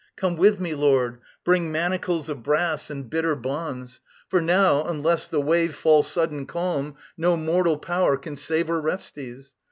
Come 0.15 0.35
with 0.35 0.59
me, 0.59 0.73
Lord. 0.73 1.19
Bring 1.45 1.71
manacles 1.71 2.27
of 2.27 2.41
brass 2.41 2.89
And 2.89 3.07
bitter 3.07 3.35
bonds. 3.35 4.01
For 4.29 4.41
now, 4.41 4.83
unless 4.83 5.27
the 5.27 5.39
wave 5.39 5.75
Fall 5.75 6.01
sudden 6.01 6.47
calm, 6.47 6.95
no 7.17 7.37
mortal 7.37 7.77
power 7.77 8.17
can 8.17 8.35
save 8.35 8.67
Orestes. 8.71 9.53